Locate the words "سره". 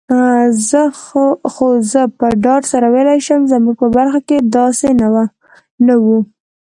2.71-2.87